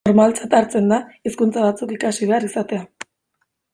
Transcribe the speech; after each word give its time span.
Normaltzat 0.09 0.55
hartzen 0.59 0.87
da 0.93 0.97
hizkuntza 1.29 1.67
batzuk 1.67 1.93
ikasi 1.99 2.31
behar 2.33 2.49
izatea. 2.51 3.09